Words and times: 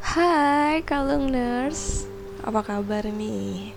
Hai 0.00 0.80
kalung 0.88 1.28
nurse 1.28 2.08
Apa 2.40 2.64
kabar 2.64 3.04
nih? 3.04 3.76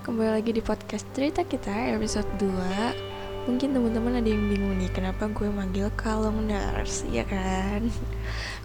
Kembali 0.00 0.40
lagi 0.40 0.56
di 0.56 0.64
podcast 0.64 1.04
cerita 1.12 1.44
kita 1.44 1.92
episode 1.92 2.24
2 2.40 3.44
Mungkin 3.52 3.76
teman-teman 3.76 4.24
ada 4.24 4.24
yang 4.24 4.40
bingung 4.48 4.72
nih 4.80 4.88
Kenapa 4.88 5.28
gue 5.28 5.44
manggil 5.52 5.92
kalung 6.00 6.48
nurse 6.48 7.04
Ya 7.12 7.28
kan? 7.28 7.92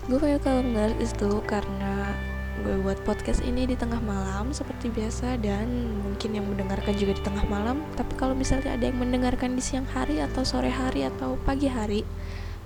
Gue 0.07 0.23
panggil 0.23 0.39
kalung 0.39 0.71
nurse 0.71 1.03
itu 1.03 1.43
karena 1.43 2.15
Gue 2.63 2.79
buat 2.79 3.03
podcast 3.03 3.43
ini 3.43 3.67
di 3.67 3.75
tengah 3.75 3.99
malam 3.99 4.55
Seperti 4.55 4.87
biasa 4.87 5.35
Dan 5.35 5.99
mungkin 5.99 6.31
yang 6.31 6.47
mendengarkan 6.47 6.95
juga 6.95 7.19
di 7.19 7.23
tengah 7.27 7.43
malam 7.51 7.83
Tapi 7.99 8.15
kalau 8.15 8.31
misalnya 8.31 8.79
ada 8.79 8.87
yang 8.87 8.95
mendengarkan 8.95 9.51
di 9.51 9.59
siang 9.59 9.85
hari 9.91 10.23
Atau 10.23 10.47
sore 10.47 10.71
hari 10.71 11.03
atau 11.03 11.35
pagi 11.43 11.67
hari 11.67 12.07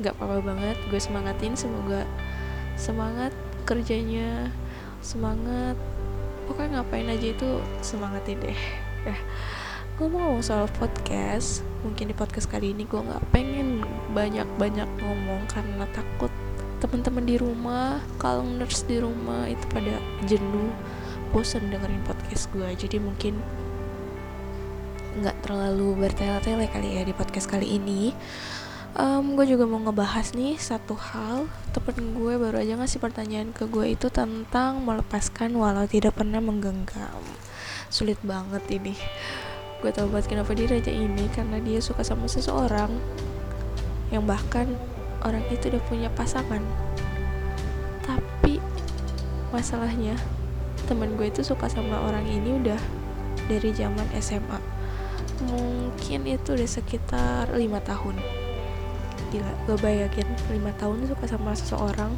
Gak 0.05 0.13
apa-apa 0.21 0.53
banget 0.53 0.77
Gue 0.93 1.01
semangatin 1.01 1.57
semoga 1.57 2.05
semangat 2.77 3.33
kerjanya 3.63 4.51
semangat. 4.99 5.79
Pokoknya 6.47 6.83
ngapain 6.83 7.07
aja 7.07 7.27
itu 7.31 7.49
semangatin 7.79 8.39
deh 8.43 8.59
ya. 9.07 9.17
Ngomong-ngomong 9.99 10.43
soal 10.43 10.67
podcast 10.79 11.61
mungkin 11.83 12.09
di 12.09 12.15
podcast 12.15 12.47
kali 12.47 12.71
ini 12.71 12.87
gue 12.87 12.97
nggak 12.97 13.23
pengen 13.35 13.83
banyak-banyak 14.15 14.89
ngomong 15.03 15.43
karena 15.51 15.85
takut 15.91 16.31
teman-teman 16.79 17.23
di 17.23 17.35
rumah 17.39 17.99
kalau 18.19 18.43
nurse 18.43 18.83
di 18.87 18.99
rumah 18.99 19.47
itu 19.47 19.63
pada 19.71 19.99
jenuh 20.27 20.71
bosan 21.31 21.71
dengerin 21.71 22.03
podcast 22.03 22.51
gue 22.51 22.67
jadi 22.75 22.99
mungkin 22.99 23.39
nggak 25.23 25.45
terlalu 25.45 25.95
bertele-tele 25.95 26.65
kali 26.67 26.97
ya 26.97 27.03
di 27.05 27.13
podcast 27.13 27.45
kali 27.45 27.77
ini 27.77 28.11
um, 28.97 29.33
gue 29.33 29.45
juga 29.49 29.65
mau 29.65 29.81
ngebahas 29.81 30.33
nih 30.37 30.57
satu 30.57 30.93
hal. 30.97 31.49
Temen 31.73 32.17
gue 32.17 32.33
baru 32.37 32.61
aja 32.61 32.77
ngasih 32.77 33.01
pertanyaan 33.01 33.49
ke 33.53 33.65
gue 33.65 33.93
itu 33.93 34.09
tentang 34.13 34.81
melepaskan 34.85 35.53
walau 35.57 35.85
tidak 35.89 36.17
pernah 36.17 36.41
menggenggam. 36.41 37.21
Sulit 37.89 38.17
banget 38.21 38.63
ini. 38.69 38.93
Gue 39.81 39.91
tau 39.91 40.07
banget 40.07 40.31
kenapa 40.31 40.55
dia 40.55 40.69
raja 40.69 40.93
ini 40.93 41.27
karena 41.33 41.59
dia 41.59 41.83
suka 41.83 42.05
sama 42.05 42.29
seseorang 42.29 42.93
yang 44.13 44.23
bahkan 44.23 44.69
orang 45.25 45.43
itu 45.49 45.73
udah 45.73 45.83
punya 45.89 46.09
pasangan. 46.13 46.61
Tapi 48.05 48.61
masalahnya 49.49 50.15
temen 50.85 51.15
gue 51.15 51.27
itu 51.31 51.41
suka 51.41 51.69
sama 51.71 51.99
orang 52.03 52.25
ini 52.27 52.59
udah 52.59 52.81
dari 53.47 53.75
zaman 53.75 54.07
SMA 54.19 54.73
mungkin 55.43 56.23
itu 56.29 56.55
udah 56.55 56.69
sekitar 56.69 57.51
lima 57.55 57.83
tahun 57.83 58.15
gila 59.33 59.49
gue 59.65 59.77
bayangin 59.81 60.29
lima 60.53 60.69
tahun 60.77 61.09
suka 61.09 61.25
sama 61.25 61.57
seseorang. 61.57 62.13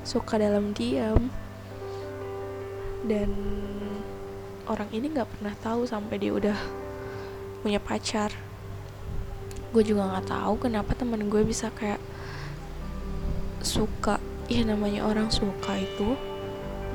Suka 0.00 0.40
dalam 0.40 0.72
diam 0.72 1.28
dan 3.04 3.28
orang 4.64 4.88
ini 4.96 5.12
nggak 5.12 5.28
pernah 5.28 5.52
tahu 5.60 5.84
sampai 5.84 6.16
dia 6.16 6.32
udah 6.32 6.56
punya 7.60 7.76
pacar. 7.76 8.32
Gue 9.76 9.84
juga 9.84 10.08
nggak 10.08 10.32
tahu 10.32 10.56
kenapa 10.56 10.96
temen 10.96 11.28
gue 11.28 11.44
bisa 11.44 11.68
kayak 11.76 12.00
suka. 13.60 14.16
Ya 14.48 14.64
namanya 14.64 15.04
orang 15.04 15.28
suka 15.28 15.76
itu 15.76 16.16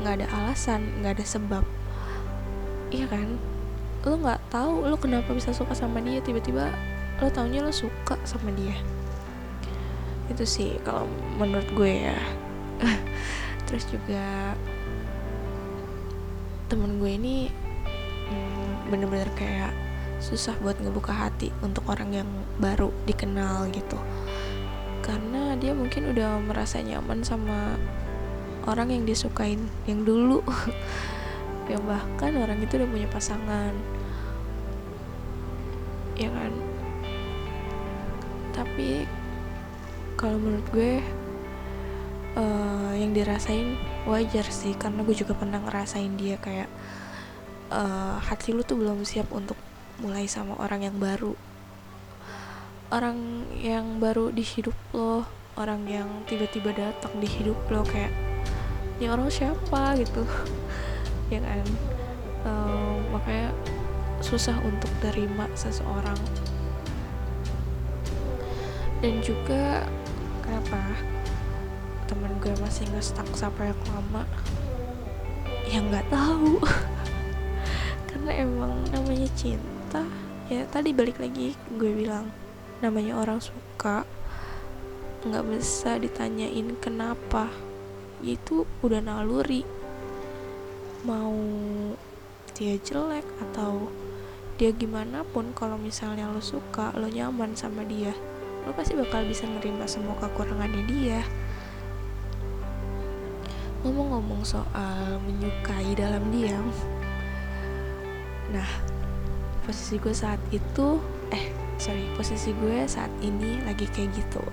nggak 0.02 0.26
ada 0.26 0.28
alasan 0.34 1.06
nggak 1.06 1.22
ada 1.22 1.26
sebab. 1.30 1.64
Iya 2.90 3.06
kan? 3.06 3.38
Lo 4.02 4.18
nggak 4.18 4.50
tahu 4.50 4.90
lo 4.90 4.98
kenapa 4.98 5.30
bisa 5.38 5.54
suka 5.54 5.78
sama 5.78 6.02
dia 6.02 6.18
tiba-tiba 6.26 6.74
lo 7.24 7.32
taunya 7.32 7.64
lo 7.64 7.72
suka 7.72 8.20
sama 8.28 8.52
dia. 8.52 8.76
Itu 10.28 10.44
sih 10.44 10.76
kalau 10.84 11.08
menurut 11.40 11.68
gue 11.72 12.12
ya. 12.12 12.20
Terus 13.72 13.88
juga 13.88 14.52
temen 16.68 17.00
gue 17.00 17.12
ini 17.16 17.48
hmm, 18.28 18.92
bener-bener 18.92 19.32
kayak 19.40 19.72
susah 20.20 20.56
buat 20.60 20.76
ngebuka 20.84 21.16
hati 21.16 21.56
untuk 21.64 21.88
orang 21.88 22.12
yang 22.12 22.30
baru 22.60 22.92
dikenal 23.08 23.72
gitu. 23.72 23.96
Karena 25.00 25.56
dia 25.56 25.72
mungkin 25.72 26.12
udah 26.12 26.44
merasa 26.44 26.84
nyaman 26.84 27.24
sama 27.24 27.80
orang 28.68 28.92
yang 28.92 29.04
disukain 29.08 29.64
yang 29.88 30.04
dulu. 30.04 30.44
Yang 31.64 31.80
bahkan 31.88 32.36
orang 32.44 32.60
itu 32.60 32.76
udah 32.76 32.90
punya 32.92 33.08
pasangan. 33.08 33.72
Ya 36.20 36.28
kan 36.28 36.73
tapi 38.54 39.10
kalau 40.16 40.38
menurut 40.38 40.66
gue 40.72 41.02
uh, 42.38 42.94
yang 42.94 43.12
dirasain 43.14 43.78
wajar 44.06 44.46
sih. 44.48 44.78
Karena 44.78 45.02
gue 45.02 45.16
juga 45.16 45.34
pernah 45.38 45.60
ngerasain 45.62 46.14
dia 46.16 46.38
kayak 46.38 46.70
uh, 47.74 48.18
hati 48.22 48.54
lu 48.54 48.62
tuh 48.62 48.78
belum 48.78 49.02
siap 49.04 49.30
untuk 49.34 49.58
mulai 50.02 50.30
sama 50.30 50.58
orang 50.62 50.86
yang 50.86 50.98
baru. 50.98 51.34
Orang 52.94 53.50
yang 53.58 53.98
baru 53.98 54.30
di 54.30 54.46
hidup 54.46 54.78
lo 54.94 55.26
orang 55.54 55.86
yang 55.86 56.10
tiba-tiba 56.26 56.74
datang 56.74 57.14
di 57.22 57.30
hidup 57.30 57.58
lo 57.70 57.86
kayak 57.86 58.14
ini 59.02 59.10
orang 59.10 59.30
siapa? 59.30 59.98
gitu. 59.98 60.24
Ya 61.32 61.42
kan? 61.42 61.66
Uh, 62.46 63.00
makanya 63.10 63.50
susah 64.22 64.54
untuk 64.62 64.92
terima 65.02 65.50
seseorang 65.58 66.20
dan 69.04 69.20
juga 69.20 69.84
kenapa? 70.40 70.80
Temen 72.08 72.32
gue 72.40 72.56
masih 72.64 72.88
ngestak 72.96 73.28
sampai 73.36 73.76
yang 73.76 73.84
lama. 73.92 74.24
Ya 75.68 75.84
nggak 75.84 76.08
tahu. 76.08 76.64
Karena 78.08 78.32
emang 78.48 78.80
namanya 78.96 79.28
cinta. 79.36 80.08
Ya 80.48 80.64
tadi 80.72 80.96
balik 80.96 81.20
lagi 81.20 81.52
gue 81.76 81.92
bilang 81.92 82.32
namanya 82.80 83.20
orang 83.20 83.44
suka. 83.44 84.08
Nggak 85.28 85.52
bisa 85.52 86.00
ditanyain 86.00 86.80
kenapa. 86.80 87.52
Itu 88.24 88.64
udah 88.80 89.04
naluri. 89.04 89.68
Mau 91.04 91.36
dia 92.56 92.80
jelek 92.80 93.28
atau 93.52 93.92
dia 94.56 94.72
gimana 94.72 95.28
pun 95.28 95.52
kalau 95.52 95.76
misalnya 95.76 96.32
lo 96.32 96.40
suka 96.40 96.96
lo 96.96 97.12
nyaman 97.12 97.58
sama 97.60 97.84
dia 97.84 98.16
lo 98.64 98.72
pasti 98.72 98.96
bakal 98.96 99.28
bisa 99.28 99.44
nerima 99.44 99.84
semua 99.84 100.16
kekurangannya 100.24 100.84
dia. 100.88 101.22
Ngomong-ngomong 103.84 104.48
soal 104.48 105.20
menyukai 105.28 105.92
dalam 106.00 106.24
diam. 106.32 106.72
Nah 108.56 108.70
posisi 109.68 110.00
gue 110.00 110.16
saat 110.16 110.40
itu 110.56 111.00
eh 111.36 111.52
sorry 111.76 112.08
posisi 112.16 112.56
gue 112.56 112.88
saat 112.88 113.12
ini 113.20 113.60
lagi 113.68 113.84
kayak 113.92 114.16
gitu. 114.16 114.44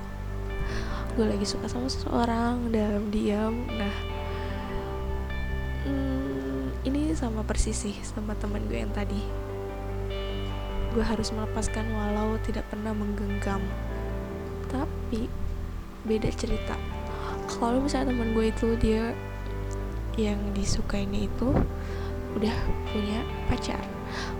Gue 1.15 1.31
lagi 1.31 1.47
suka 1.47 1.71
sama 1.71 1.87
seseorang 1.87 2.75
dalam 2.75 3.15
diam. 3.15 3.63
Nah 3.71 3.95
hmm, 5.87 6.83
ini 6.83 7.15
sama 7.15 7.47
persis 7.47 7.79
sih 7.79 7.95
sama 8.03 8.35
teman 8.35 8.67
gue 8.67 8.83
yang 8.83 8.91
tadi. 8.91 9.23
Gue 10.91 11.07
harus 11.07 11.31
melepaskan 11.31 11.87
walau 11.95 12.35
tidak 12.43 12.67
pernah 12.67 12.91
menggenggam 12.91 13.63
tapi 14.71 15.27
beda 16.07 16.31
cerita. 16.33 16.79
Kalau 17.51 17.83
misalnya 17.83 18.15
teman 18.15 18.33
gue 18.33 18.47
itu 18.49 18.69
dia 18.79 19.13
yang 20.17 20.39
disukainya 20.57 21.27
itu 21.27 21.51
udah 22.39 22.57
punya 22.95 23.21
pacar. 23.51 23.83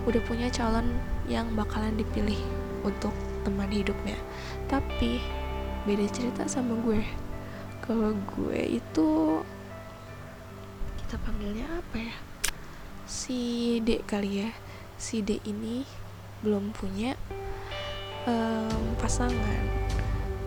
Udah 0.07 0.21
punya 0.25 0.47
calon 0.49 0.87
yang 1.27 1.51
bakalan 1.53 1.93
dipilih 1.99 2.39
untuk 2.81 3.13
teman 3.43 3.69
hidupnya. 3.69 4.17
Tapi 4.71 5.21
beda 5.85 6.07
cerita 6.09 6.43
sama 6.47 6.79
gue. 6.81 7.03
Kalau 7.83 8.15
gue 8.37 8.79
itu 8.79 9.09
kita 11.03 11.15
panggilnya 11.27 11.67
apa 11.67 11.97
ya? 11.99 12.15
Si 13.05 13.77
D 13.83 13.99
kali 14.07 14.47
ya. 14.47 14.49
Si 14.95 15.19
D 15.19 15.43
ini 15.43 15.83
belum 16.41 16.73
punya 16.73 17.13
um, 18.25 18.95
pasangan 18.97 19.65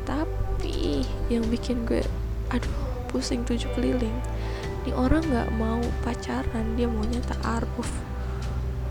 tapi 0.04 1.04
yang 1.32 1.44
bikin 1.48 1.84
gue 1.88 2.04
aduh 2.52 2.76
pusing 3.08 3.44
tujuh 3.44 3.68
keliling 3.76 4.14
ini 4.84 4.92
orang 4.92 5.24
nggak 5.24 5.50
mau 5.56 5.80
pacaran 6.04 6.76
dia 6.76 6.84
maunya 6.84 7.20
ta'aruf 7.24 7.88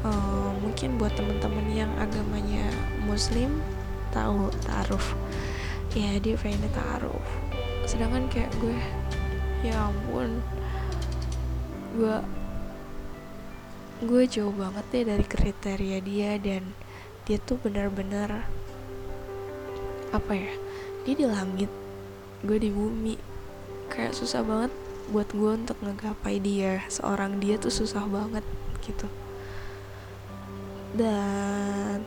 uh, 0.02 0.52
mungkin 0.62 0.98
buat 0.98 1.14
temen-temen 1.14 1.70
yang 1.74 1.92
agamanya 2.02 2.66
muslim 3.06 3.62
tahu 4.10 4.50
ta'aruf 4.66 5.14
ya 5.94 6.18
dia 6.18 6.34
pengennya 6.34 6.70
ta'aruf 6.74 7.28
sedangkan 7.86 8.26
kayak 8.32 8.50
gue 8.58 8.80
ya 9.62 9.76
ampun 9.92 10.42
gue 11.94 12.18
gue 14.04 14.24
jauh 14.28 14.52
banget 14.52 14.86
deh 14.92 15.04
dari 15.14 15.26
kriteria 15.26 16.00
dia 16.02 16.32
dan 16.42 16.74
dia 17.24 17.38
tuh 17.40 17.56
bener-bener 17.62 18.44
apa 20.12 20.32
ya 20.34 20.63
dia 21.04 21.16
di 21.20 21.28
langit 21.28 21.72
gue 22.44 22.58
di 22.60 22.72
bumi. 22.72 23.16
Kayak 23.92 24.16
susah 24.16 24.44
banget 24.44 24.72
buat 25.12 25.28
gue 25.32 25.52
untuk 25.64 25.78
ngegapai 25.84 26.40
dia. 26.40 26.84
Seorang 26.88 27.40
dia 27.44 27.60
tuh 27.60 27.72
susah 27.72 28.08
banget 28.08 28.44
gitu. 28.84 29.08
Dan 30.96 32.04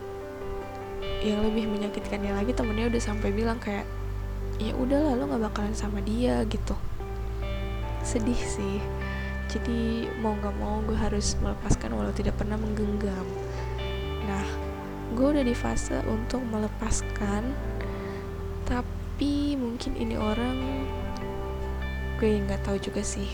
yang 1.20 1.42
lebih 1.42 1.66
menyakitkannya 1.66 2.32
lagi 2.36 2.52
temennya 2.54 2.86
udah 2.92 3.02
sampai 3.02 3.34
bilang 3.34 3.58
kayak 3.58 3.88
ya 4.56 4.72
udahlah 4.72 5.18
lo 5.18 5.28
nggak 5.28 5.42
bakalan 5.52 5.76
sama 5.76 6.00
dia 6.00 6.44
gitu. 6.48 6.76
Sedih 8.00 8.38
sih. 8.38 8.80
Jadi 9.52 10.10
mau 10.20 10.36
nggak 10.36 10.56
mau 10.58 10.80
gue 10.84 10.96
harus 10.96 11.36
melepaskan 11.40 11.92
walau 11.96 12.12
tidak 12.16 12.36
pernah 12.40 12.56
menggenggam. 12.56 13.26
Nah 14.24 14.46
gue 15.12 15.26
udah 15.36 15.44
di 15.44 15.54
fase 15.56 16.00
untuk 16.08 16.42
melepaskan 16.48 17.75
tapi 19.16 19.56
mungkin 19.56 19.96
ini 19.96 20.12
orang 20.20 20.60
gue 22.20 22.36
nggak 22.36 22.68
tahu 22.68 22.76
juga 22.76 23.00
sih 23.00 23.24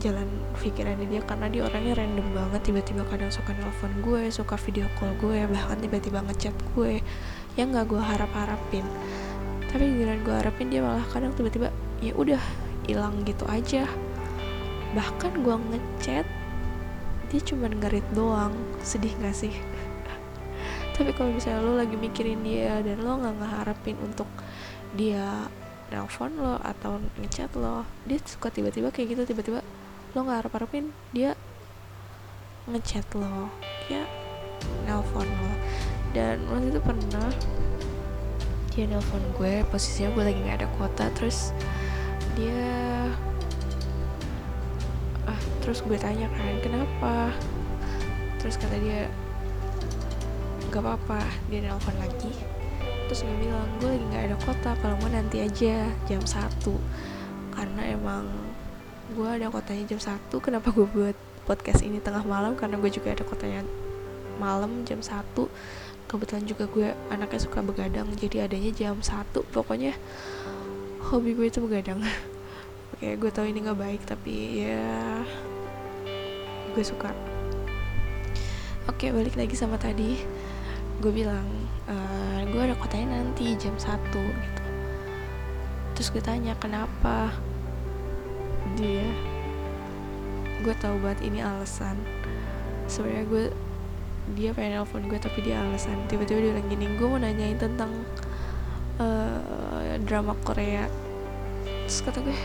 jalan 0.00 0.24
pikirannya 0.56 1.04
dia 1.04 1.20
karena 1.20 1.52
dia 1.52 1.68
orangnya 1.68 2.00
random 2.00 2.24
banget. 2.32 2.64
Tiba-tiba 2.64 3.04
kadang 3.12 3.28
suka 3.28 3.52
nelfon 3.52 3.92
gue 4.00 4.32
suka 4.32 4.56
video 4.56 4.88
call 4.96 5.12
gue 5.20 5.44
bahkan 5.52 5.76
tiba-tiba 5.84 6.24
ngechat 6.24 6.56
gue. 6.72 7.04
Yang 7.60 7.68
nggak 7.76 7.86
gue 7.92 8.00
harap 8.00 8.32
harapin 8.32 8.88
tapi 9.68 9.84
giliran 9.84 10.24
gue 10.24 10.32
harapin 10.32 10.72
dia 10.72 10.80
malah 10.80 11.04
kadang 11.12 11.36
tiba-tiba 11.36 11.68
ya 12.00 12.16
udah 12.16 12.40
hilang 12.88 13.20
gitu 13.28 13.44
aja. 13.52 13.84
Bahkan 14.96 15.44
gue 15.44 15.56
ngechat 15.76 16.24
dia 17.28 17.40
cuma 17.44 17.68
ngerit 17.68 18.08
doang. 18.16 18.56
Sedih 18.80 19.12
gak 19.20 19.36
sih 19.36 19.52
tapi 20.96 21.12
kalau 21.12 21.28
misalnya 21.36 21.60
lo 21.60 21.76
lagi 21.76 21.92
mikirin 21.92 22.40
dia 22.40 22.80
dan 22.80 23.04
lo 23.04 23.20
nggak 23.20 23.36
ngeharapin 23.36 23.96
untuk 24.00 24.28
dia 24.96 25.44
nelfon 25.92 26.32
lo 26.40 26.56
atau 26.64 26.98
ngechat 27.20 27.52
lo 27.54 27.84
dia 28.08 28.16
suka 28.24 28.48
tiba-tiba 28.48 28.88
kayak 28.88 29.12
gitu 29.12 29.22
tiba-tiba 29.36 29.60
lo 30.16 30.18
nggak 30.24 30.38
harap 30.40 30.52
harapin 30.56 30.90
dia 31.12 31.36
ngechat 32.66 33.06
lo 33.14 33.52
ya 33.92 34.02
nelpon 34.88 35.28
lo. 35.28 35.52
Dan 36.16 36.48
waktu 36.48 36.72
itu 36.72 36.80
pernah 36.80 37.28
dia 38.72 38.84
nelpon 38.88 39.22
gue 39.36 39.64
posisinya 39.68 40.16
gue 40.16 40.24
lagi 40.32 40.40
nggak 40.40 40.58
ada 40.64 40.68
kuota 40.80 41.04
terus 41.16 41.52
dia 42.36 42.72
ah 45.28 45.40
terus 45.60 45.84
gue 45.84 45.96
tanya 46.00 46.28
kan 46.32 46.56
kenapa? 46.64 47.32
Terus 48.40 48.56
kata 48.56 48.76
dia 48.80 49.12
nggak 50.76 50.84
apa-apa. 50.84 51.24
Dia 51.48 51.64
nelpon 51.64 51.96
lagi. 51.96 52.28
Terus 53.08 53.24
gue 53.24 53.36
bilang 53.40 53.64
gue 53.80 53.88
lagi 53.96 54.04
nggak 54.12 54.24
ada 54.28 54.36
kota 54.44 54.70
kalau 54.84 55.00
mau 55.00 55.08
nanti 55.08 55.40
aja 55.40 55.88
jam 56.04 56.20
satu. 56.20 56.76
Karena 57.56 57.96
emang 57.96 58.28
gue 59.16 59.24
ada 59.24 59.48
kotanya 59.48 59.96
jam 59.96 60.00
1 60.02 60.28
kenapa 60.44 60.74
gue 60.74 60.84
buat 60.84 61.16
podcast 61.48 61.80
ini 61.80 62.02
tengah 62.04 62.26
malam? 62.28 62.52
Karena 62.58 62.76
gue 62.76 62.90
juga 62.92 63.16
ada 63.16 63.24
kotanya 63.24 63.64
malam 64.36 64.84
jam 64.84 65.00
1 65.00 65.32
kebetulan 66.06 66.44
juga 66.46 66.70
gue 66.70 66.88
anaknya 67.10 67.40
suka 67.42 67.64
begadang 67.66 68.06
jadi 68.14 68.46
adanya 68.46 68.70
jam 68.70 69.02
1 69.02 69.32
pokoknya 69.50 69.96
hobi 71.08 71.32
gue 71.32 71.46
itu 71.48 71.62
begadang. 71.62 72.02
Oke 72.94 73.16
gue 73.16 73.30
tahu 73.32 73.46
ini 73.48 73.64
nggak 73.64 73.78
baik 73.78 74.02
tapi 74.04 74.66
ya 74.66 74.84
gue 76.74 76.84
suka. 76.84 77.14
Oke 78.90 79.10
balik 79.14 79.38
lagi 79.38 79.54
sama 79.54 79.78
tadi 79.78 80.18
gue 80.96 81.12
bilang 81.12 81.44
uh, 81.84 82.40
gue 82.48 82.60
ada 82.60 82.74
kotanya 82.80 83.20
nanti 83.20 83.52
jam 83.60 83.76
1 83.76 84.08
gitu. 84.16 84.62
Terus 85.96 86.08
gue 86.12 86.22
tanya 86.24 86.56
kenapa? 86.56 87.32
Dia 88.80 89.04
gue 90.64 90.74
tahu 90.80 90.96
banget 91.04 91.20
ini 91.28 91.44
alasan. 91.44 92.00
Sebenarnya 92.88 93.24
gue 93.28 93.44
dia 94.34 94.50
pengen 94.56 94.80
nelfon 94.80 95.04
gue 95.04 95.20
tapi 95.20 95.44
dia 95.44 95.60
alasan. 95.60 96.00
Tiba-tiba 96.08 96.40
dia 96.40 96.50
bilang 96.56 96.68
gini 96.72 96.86
gue 96.96 97.06
mau 97.06 97.20
nanyain 97.20 97.60
tentang 97.60 97.92
uh, 98.96 100.00
drama 100.00 100.32
Korea. 100.48 100.88
Terus 101.84 102.00
kata 102.08 102.24
gue 102.24 102.36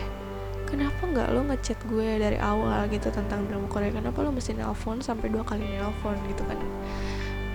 kenapa 0.68 1.08
nggak 1.08 1.28
lo 1.32 1.48
ngechat 1.48 1.80
gue 1.88 2.20
dari 2.20 2.36
awal 2.36 2.92
gitu 2.92 3.08
tentang 3.16 3.48
drama 3.48 3.72
Korea? 3.72 3.96
Kenapa 3.96 4.20
lo 4.20 4.36
mesti 4.36 4.60
nelfon 4.60 5.00
sampai 5.00 5.32
dua 5.32 5.48
kali 5.48 5.64
nelfon? 5.64 6.20
Gitu 6.28 6.44
kan 6.44 6.60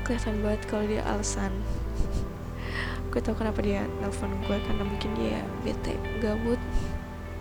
kelihatan 0.06 0.38
banget 0.38 0.62
kalau 0.70 0.86
dia 0.86 1.02
alasan. 1.02 1.50
Gue 3.10 3.18
tau 3.18 3.34
kenapa 3.34 3.58
dia 3.58 3.82
nelfon 3.98 4.30
gue 4.46 4.56
karena 4.62 4.86
mungkin 4.86 5.10
dia 5.18 5.42
bete 5.66 5.98
gabut. 6.22 6.62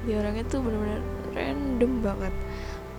Dia 0.10 0.26
orangnya 0.26 0.42
tuh 0.50 0.66
bener-bener 0.66 1.06
random 1.38 2.02
banget. 2.02 2.34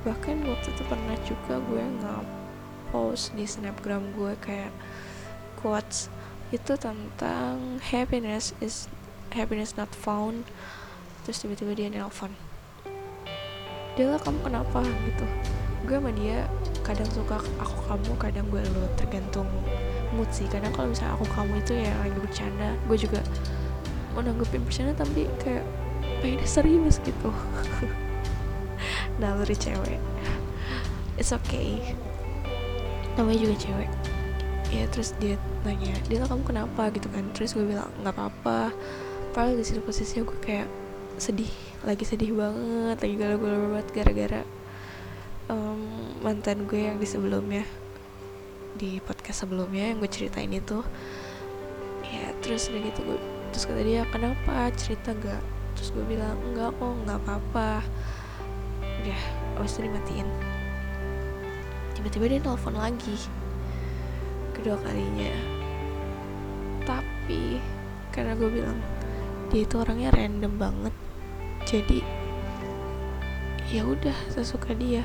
Bahkan 0.06 0.46
waktu 0.46 0.68
itu 0.70 0.82
pernah 0.86 1.18
juga 1.26 1.58
gue 1.58 1.82
nge-post 1.82 3.34
di 3.34 3.42
snapgram 3.42 4.14
gue 4.14 4.38
kayak 4.38 4.70
quotes 5.58 6.06
itu 6.54 6.78
tentang 6.78 7.82
happiness 7.82 8.54
is 8.62 8.86
happiness 9.34 9.74
not 9.74 9.90
found. 9.90 10.46
Terus 11.26 11.42
tiba-tiba 11.42 11.74
dia 11.74 11.90
nelpon 11.90 12.30
dia 13.96 14.12
lah 14.12 14.20
kamu 14.20 14.38
kenapa? 14.44 14.84
Gitu. 14.84 15.24
Gue 15.88 15.96
sama 15.96 16.12
dia 16.12 16.44
kadang 16.84 17.08
suka 17.10 17.40
aku 17.58 17.78
kamu 17.88 18.12
kadang 18.20 18.46
gue 18.52 18.62
lo 18.76 18.84
tergantung 19.00 19.48
mood 20.12 20.28
sih. 20.28 20.44
Kadang 20.52 20.70
kalau 20.76 20.92
misalnya 20.92 21.16
aku 21.16 21.26
kamu 21.32 21.64
itu 21.64 21.72
ya 21.80 21.92
lagi 22.04 22.18
bercanda 22.20 22.68
gue 22.86 22.96
juga 23.00 23.20
mau 24.12 24.20
nanggepin 24.20 24.62
bercanda 24.62 24.92
tapi 24.92 25.24
kayak 25.40 25.64
pengen 26.20 26.44
serius 26.44 27.00
gitu. 27.00 27.32
Naluri 29.20 29.56
cewek. 29.56 29.98
It's 31.16 31.32
okay. 31.32 31.96
Namanya 33.16 33.48
juga 33.48 33.56
cewek. 33.64 33.90
Ya 34.68 34.84
terus 34.92 35.16
dia 35.16 35.40
nanya 35.64 35.96
dia 36.04 36.20
kamu 36.28 36.44
kenapa? 36.44 36.92
Gitu 36.92 37.08
kan. 37.08 37.24
Terus 37.32 37.56
gue 37.56 37.64
bilang 37.64 37.88
nggak 38.04 38.12
apa-apa. 38.12 38.76
Padahal 39.32 39.56
di 39.56 39.64
situ 39.64 39.80
posisinya 39.80 40.28
gue 40.28 40.38
kayak 40.44 40.68
sedih 41.16 41.65
lagi 41.84 42.04
sedih 42.08 42.32
banget 42.32 42.96
lagi 43.02 43.14
galau-galau 43.20 43.76
banget 43.76 43.88
gara-gara 43.92 44.40
um, 45.52 45.80
mantan 46.24 46.64
gue 46.64 46.88
yang 46.88 46.96
di 46.96 47.04
sebelumnya 47.04 47.64
di 48.76 49.00
podcast 49.04 49.44
sebelumnya 49.44 49.92
yang 49.92 50.00
gue 50.00 50.10
ceritain 50.12 50.52
itu. 50.52 50.84
Ya 52.06 52.32
terus 52.44 52.68
udah 52.70 52.80
gitu 52.86 53.00
gue 53.04 53.18
terus 53.52 53.64
kata 53.68 53.82
dia 53.84 54.02
kenapa? 54.08 54.72
Cerita 54.76 55.16
gak 55.16 55.42
terus 55.76 55.92
gue 55.92 56.04
bilang 56.08 56.36
enggak 56.52 56.72
kok 56.76 56.92
nggak 57.04 57.18
apa-apa. 57.24 57.70
Udah 58.80 59.20
abis 59.60 59.76
itu 59.76 59.88
dimatiin. 59.88 60.28
Tiba-tiba 61.96 62.24
dia 62.28 62.40
telepon 62.40 62.76
lagi 62.76 63.16
kedua 64.56 64.80
kalinya 64.80 65.56
tapi 66.86 67.58
karena 68.14 68.32
gue 68.38 68.48
bilang 68.48 68.78
dia 69.50 69.66
itu 69.66 69.74
orangnya 69.76 70.14
random 70.14 70.54
banget 70.56 70.94
jadi 71.66 72.00
ya 73.66 73.82
udah 73.82 74.14
sesuka 74.30 74.70
dia. 74.78 75.02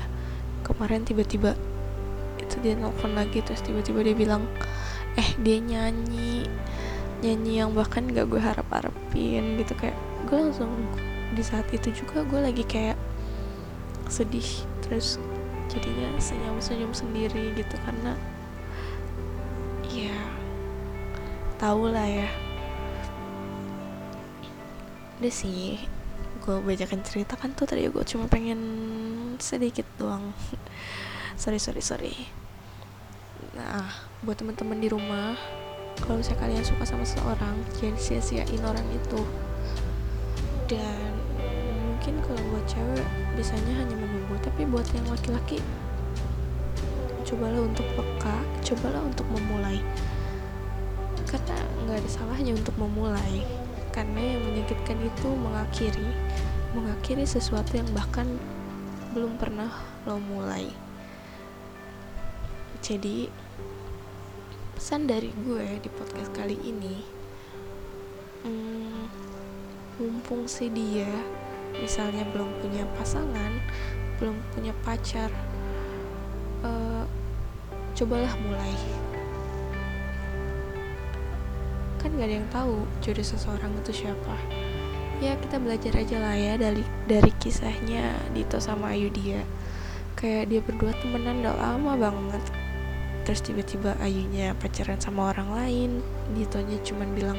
Kemarin 0.62 1.02
tiba-tiba 1.02 1.58
itu 2.38 2.54
dia 2.62 2.78
nelfon 2.78 3.18
lagi 3.18 3.42
terus 3.42 3.66
tiba-tiba 3.66 4.06
dia 4.06 4.14
bilang 4.14 4.46
eh 5.18 5.34
dia 5.42 5.58
nyanyi 5.58 6.46
nyanyi 7.18 7.52
yang 7.58 7.74
bahkan 7.74 8.06
gak 8.06 8.30
gue 8.30 8.38
harap 8.38 8.66
harapin 8.70 9.58
gitu. 9.58 9.74
Kayak 9.74 9.98
gue 10.30 10.38
langsung 10.38 10.70
di 11.34 11.42
saat 11.42 11.66
itu 11.74 11.90
juga 11.90 12.22
gue 12.22 12.38
lagi 12.38 12.62
kayak 12.62 12.98
sedih 14.06 14.46
terus 14.86 15.18
jadinya 15.66 16.14
senyum-senyum 16.22 16.94
sendiri 16.94 17.58
gitu. 17.58 17.74
Karena 17.82 18.14
ya 19.90 20.14
tau 21.58 21.90
lah 21.90 22.06
ya. 22.06 22.30
Udah 25.18 25.34
sih 25.34 25.82
gue 26.42 26.58
bacakan 26.58 27.06
cerita 27.06 27.38
kan 27.38 27.54
tuh 27.54 27.70
tadi 27.70 27.86
gue 27.86 28.02
cuma 28.02 28.26
pengen 28.26 28.58
sedikit 29.38 29.86
doang. 29.94 30.34
Sorry 31.42 31.62
sorry 31.62 31.82
sorry. 31.82 32.14
Nah 33.54 33.86
buat 34.22 34.38
teman-teman 34.38 34.78
di 34.78 34.86
rumah 34.90 35.34
kalau 36.02 36.20
misalnya 36.20 36.44
kalian 36.44 36.62
suka 36.66 36.84
sama 36.86 37.02
seseorang 37.06 37.56
jangan 37.78 37.96
sia-siain 37.98 38.62
orang 38.62 38.84
itu. 38.90 39.22
Dan 40.66 41.14
mungkin 41.88 42.18
kalau 42.26 42.42
buat 42.50 42.66
cewek 42.66 43.06
biasanya 43.38 43.72
hanya 43.82 43.96
menunggu. 43.96 44.34
Tapi 44.42 44.66
buat 44.66 44.86
yang 44.92 45.06
laki-laki 45.08 45.58
cobalah 47.22 47.64
untuk 47.64 47.86
peka 47.96 48.36
cobalah 48.66 49.02
untuk 49.02 49.26
memulai. 49.32 49.80
Karena 51.24 51.58
nggak 51.86 51.96
ada 52.02 52.10
salahnya 52.10 52.52
untuk 52.54 52.76
memulai. 52.76 53.46
Karena 53.92 54.36
yang 54.36 54.42
menyakitkan 54.48 55.00
itu 55.00 55.28
mengakhiri 55.32 56.08
mengakhiri 56.72 57.28
sesuatu 57.28 57.76
yang 57.76 57.88
bahkan 57.92 58.24
belum 59.12 59.36
pernah 59.36 59.68
lo 60.08 60.16
mulai. 60.16 60.72
Jadi 62.80 63.28
pesan 64.74 65.06
dari 65.06 65.30
gue 65.46 65.78
di 65.78 65.86
podcast 65.94 66.32
kali 66.34 66.58
ini 66.58 67.06
hmm, 68.42 69.06
mumpung 70.00 70.50
si 70.50 70.66
dia 70.72 71.06
misalnya 71.78 72.26
belum 72.34 72.50
punya 72.58 72.82
pasangan 72.98 73.52
belum 74.18 74.34
punya 74.50 74.74
pacar 74.82 75.30
uh, 76.66 77.06
cobalah 77.94 78.34
mulai. 78.42 78.74
Kan 82.02 82.18
gak 82.18 82.26
ada 82.26 82.34
yang 82.42 82.48
tahu 82.50 82.82
jodoh 82.98 83.22
seseorang 83.22 83.70
itu 83.78 84.02
siapa 84.02 84.61
ya 85.22 85.38
kita 85.38 85.62
belajar 85.62 85.94
aja 85.94 86.18
lah 86.18 86.34
ya 86.34 86.58
dari 86.58 86.82
dari 87.06 87.30
kisahnya 87.38 88.10
Dito 88.34 88.58
sama 88.58 88.90
Ayu 88.90 89.06
dia 89.14 89.46
kayak 90.22 90.54
dia 90.54 90.60
berdua 90.62 90.94
temenan 91.02 91.42
udah 91.42 91.56
lama 91.58 91.92
banget. 91.98 92.42
Terus 93.22 93.42
tiba-tiba 93.42 93.94
Ayunya 94.02 94.54
pacaran 94.58 94.98
sama 94.98 95.34
orang 95.34 95.50
lain. 95.50 95.90
Ditonya 96.34 96.78
cuman 96.82 97.08
bilang 97.14 97.38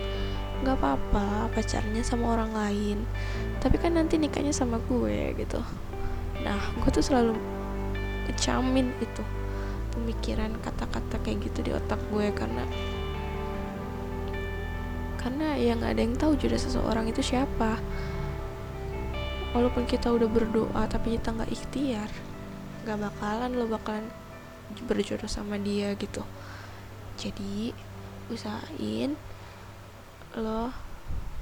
nggak 0.63 0.79
apa-apa 0.79 1.51
pacarnya 1.51 2.03
sama 2.03 2.35
orang 2.35 2.51
lain. 2.51 2.97
Tapi 3.59 3.79
kan 3.79 3.95
nanti 3.95 4.19
nikahnya 4.19 4.51
sama 4.51 4.79
gue 4.87 5.31
gitu. 5.39 5.59
Nah 6.43 6.59
gue 6.79 6.89
tuh 6.91 7.03
selalu 7.03 7.35
kecamin 8.31 8.91
itu. 8.99 9.23
Pemikiran 9.95 10.51
kata-kata 10.59 11.23
kayak 11.23 11.51
gitu 11.51 11.59
di 11.67 11.71
otak 11.71 11.99
gue 12.11 12.31
karena 12.35 12.67
karena 15.23 15.55
yang 15.55 15.79
nggak 15.79 15.95
ada 15.95 16.03
yang 16.03 16.15
tahu 16.19 16.35
jodoh 16.35 16.59
seseorang 16.59 17.07
itu 17.07 17.23
siapa. 17.23 17.79
Walaupun 19.55 19.87
kita 19.87 20.11
udah 20.11 20.27
berdoa 20.27 20.83
tapi 20.91 21.15
kita 21.15 21.31
nggak 21.31 21.47
ikhtiar. 21.47 22.11
Nggak 22.83 23.07
bakalan 23.07 23.55
lo 23.55 23.71
bakalan 23.71 24.03
berjodoh 24.83 25.31
sama 25.31 25.55
dia 25.55 25.95
gitu. 25.95 26.19
Jadi 27.15 27.71
usahain 28.27 29.15
lo 30.35 30.75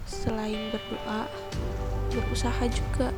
selain 0.06 0.70
berdoa 0.70 1.26
berusaha 2.14 2.62
juga. 2.70 3.10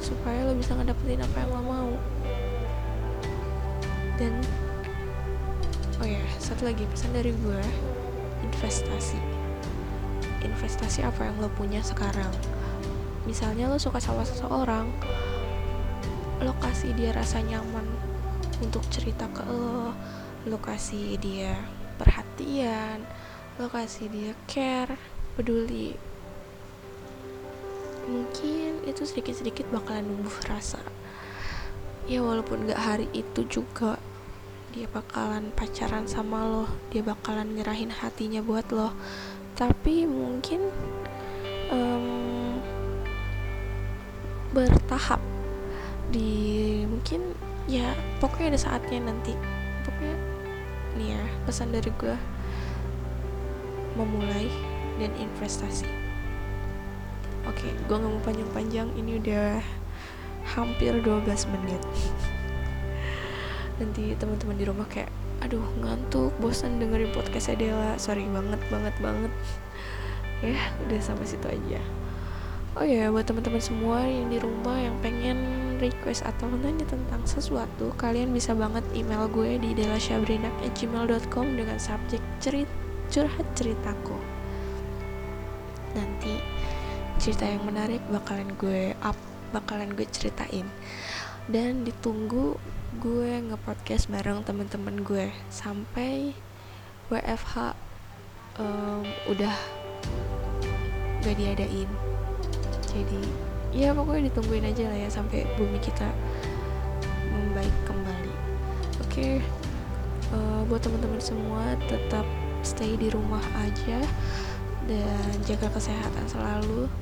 Supaya 0.00 0.48
lo 0.48 0.56
bisa 0.56 0.72
ngedapetin 0.72 1.20
apa 1.20 1.36
yang 1.36 1.50
lo 1.52 1.60
mau. 1.60 1.92
Dan 4.16 4.40
oh 6.00 6.08
ya 6.08 6.24
satu 6.40 6.64
lagi 6.64 6.88
pesan 6.88 7.12
dari 7.12 7.36
gue 7.36 7.92
investasi. 8.42 9.18
Investasi 10.42 11.06
apa 11.06 11.30
yang 11.30 11.38
lo 11.38 11.48
punya 11.54 11.80
sekarang? 11.80 12.30
Misalnya 13.24 13.70
lo 13.70 13.78
suka 13.78 14.02
sama 14.02 14.26
seseorang 14.26 14.90
lo 16.42 16.58
kasih 16.58 16.90
dia 16.98 17.14
rasa 17.14 17.38
nyaman 17.38 17.86
untuk 18.58 18.82
cerita 18.90 19.30
ke 19.30 19.46
lo 19.46 19.94
lo 20.42 20.58
kasih 20.58 21.14
dia 21.22 21.54
perhatian 22.02 23.06
lo 23.62 23.70
kasih 23.70 24.10
dia 24.10 24.34
care 24.50 24.98
peduli. 25.38 25.94
Mungkin 28.10 28.82
itu 28.90 29.06
sedikit-sedikit 29.06 29.70
bakalan 29.70 30.02
numbuh 30.02 30.34
rasa. 30.50 30.82
Ya 32.10 32.18
walaupun 32.18 32.66
gak 32.66 32.82
hari 32.82 33.06
itu 33.14 33.46
juga 33.46 34.02
dia 34.72 34.88
bakalan 34.88 35.52
pacaran 35.52 36.08
sama 36.08 36.48
lo. 36.48 36.64
Dia 36.88 37.04
bakalan 37.04 37.52
nyerahin 37.52 37.92
hatinya 37.92 38.40
buat 38.40 38.64
lo. 38.72 38.96
Tapi 39.52 40.08
mungkin 40.08 40.72
um, 41.68 42.56
bertahap 44.56 45.20
di 46.08 46.80
mungkin 46.88 47.36
ya 47.68 47.92
pokoknya 48.16 48.56
ada 48.56 48.60
saatnya 48.64 49.12
nanti. 49.12 49.36
Pokoknya 49.84 50.16
nih 50.96 51.08
ya 51.20 51.22
pesan 51.44 51.68
dari 51.76 51.92
gue 52.00 52.16
memulai 53.92 54.48
dan 54.96 55.12
investasi. 55.20 55.84
Oke 57.44 57.68
gue 57.68 57.92
gak 57.92 58.08
mau 58.08 58.24
panjang-panjang. 58.24 58.88
Ini 58.96 59.20
udah 59.20 59.60
hampir 60.56 60.96
12 61.04 61.28
menit 61.52 61.82
nanti 63.80 64.12
teman-teman 64.16 64.56
di 64.58 64.64
rumah 64.68 64.86
kayak 64.88 65.08
aduh 65.42 65.64
ngantuk 65.82 66.30
bosan 66.38 66.78
dengerin 66.78 67.10
podcast 67.10 67.50
Adela 67.50 67.98
sorry 67.98 68.24
banget 68.28 68.60
banget 68.70 68.94
banget. 69.02 69.32
Ya 70.42 70.58
udah 70.86 71.00
sampai 71.02 71.26
situ 71.26 71.46
aja. 71.46 71.80
Oh 72.72 72.86
ya 72.88 73.12
buat 73.12 73.28
teman-teman 73.28 73.60
semua 73.60 74.00
yang 74.08 74.32
di 74.32 74.40
rumah 74.40 74.80
yang 74.80 74.96
pengen 75.04 75.36
request 75.76 76.24
atau 76.24 76.48
nanya 76.48 76.88
tentang 76.88 77.20
sesuatu 77.28 77.92
kalian 78.00 78.32
bisa 78.32 78.56
banget 78.56 78.80
email 78.96 79.28
gue 79.28 79.60
di 79.60 79.76
delasyabrina@gmail.com 79.76 81.46
dengan 81.52 81.76
subjek 81.76 82.22
cerit 82.40 82.70
curhat 83.12 83.44
ceritaku. 83.52 84.16
Nanti 85.92 86.40
cerita 87.20 87.44
yang 87.44 87.68
menarik 87.68 88.00
bakalan 88.08 88.56
gue 88.56 88.96
up 89.04 89.20
bakalan 89.52 89.92
gue 89.92 90.08
ceritain. 90.08 90.64
Dan 91.44 91.84
ditunggu 91.84 92.56
gue 93.00 93.40
ngepodcast 93.48 94.12
bareng 94.12 94.44
temen-temen 94.44 95.00
gue 95.00 95.32
sampai 95.48 96.36
WFH 97.08 97.72
um, 98.60 99.04
udah 99.32 99.56
gak 101.24 101.36
diadain. 101.40 101.88
Jadi 102.92 103.22
ya 103.72 103.96
pokoknya 103.96 104.28
ditungguin 104.28 104.68
aja 104.68 104.92
lah 104.92 104.98
ya 105.00 105.08
sampai 105.08 105.48
bumi 105.56 105.80
kita 105.80 106.12
membaik 107.32 107.72
kembali. 107.88 108.34
Oke 109.00 109.08
okay, 109.08 109.32
uh, 110.36 110.36
eh, 110.36 110.60
buat 110.68 110.84
teman-teman 110.84 111.22
semua 111.24 111.72
tetap 111.88 112.28
stay 112.60 113.00
di 113.00 113.08
rumah 113.08 113.42
aja 113.64 114.04
dan 114.84 115.32
jaga 115.48 115.72
kesehatan 115.72 116.28
selalu. 116.28 116.92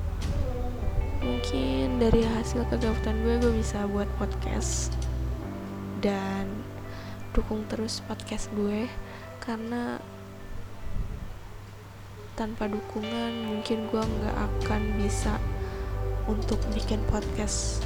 Mungkin 1.19 1.99
dari 1.99 2.23
hasil 2.23 2.63
kegabutan 2.71 3.19
gue 3.27 3.35
gue 3.43 3.53
bisa 3.59 3.83
buat 3.91 4.07
podcast 4.15 5.00
dan 6.01 6.49
dukung 7.31 7.63
terus 7.71 8.03
podcast 8.09 8.51
gue 8.57 8.89
karena 9.39 10.01
tanpa 12.35 12.65
dukungan 12.65 13.53
mungkin 13.53 13.87
gue 13.87 14.03
nggak 14.03 14.35
akan 14.35 14.81
bisa 14.97 15.37
untuk 16.25 16.57
bikin 16.73 16.99
podcast 17.07 17.85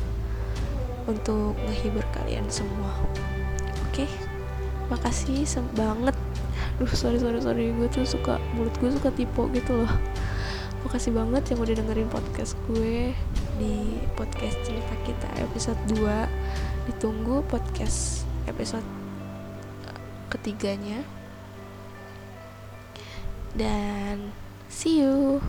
untuk 1.05 1.53
menghibur 1.67 2.01
kalian 2.15 2.47
semua. 2.49 2.93
Oke 3.89 4.07
okay? 4.07 4.09
makasih 4.89 5.45
banget. 5.75 6.15
Duh 6.81 6.91
sorry 6.91 7.21
sorry 7.21 7.39
sorry. 7.43 7.75
Gue 7.75 7.91
tuh 7.91 8.07
suka 8.07 8.41
mulut 8.57 8.73
gue 8.79 8.89
suka 8.95 9.11
tipe 9.13 9.43
gitu 9.53 9.85
loh. 9.85 9.93
Makasih 10.87 11.11
banget 11.13 11.43
yang 11.53 11.59
udah 11.61 11.75
dengerin 11.81 12.09
podcast 12.09 12.53
gue 12.69 13.11
di 13.57 13.73
podcast 14.13 14.55
cerita 14.67 14.93
kita 15.07 15.29
episode 15.41 15.79
2 15.95 16.74
ditunggu 16.85 17.41
podcast 17.49 18.23
episode 18.45 18.85
eh, 19.89 19.99
ketiganya. 20.29 21.01
Dan 23.55 24.35
see 24.67 24.99
you 25.01 25.39